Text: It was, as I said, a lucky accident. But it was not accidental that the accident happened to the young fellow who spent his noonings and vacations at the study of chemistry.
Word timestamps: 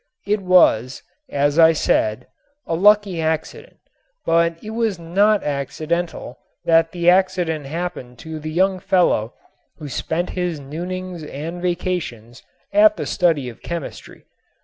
It 0.25 0.41
was, 0.41 1.03
as 1.29 1.59
I 1.59 1.73
said, 1.73 2.25
a 2.65 2.73
lucky 2.73 3.21
accident. 3.21 3.77
But 4.25 4.55
it 4.63 4.71
was 4.71 4.97
not 4.97 5.43
accidental 5.43 6.39
that 6.65 6.91
the 6.91 7.07
accident 7.07 7.67
happened 7.67 8.17
to 8.25 8.39
the 8.39 8.49
young 8.49 8.79
fellow 8.79 9.35
who 9.77 9.87
spent 9.87 10.31
his 10.31 10.59
noonings 10.59 11.23
and 11.23 11.61
vacations 11.61 12.41
at 12.73 12.97
the 12.97 13.05
study 13.05 13.47
of 13.47 13.61
chemistry. 13.61 14.25